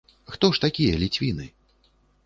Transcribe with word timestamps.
Хто 0.35 0.49
ж 0.57 0.61
такія 0.65 0.97
ліцвіны? 1.05 1.49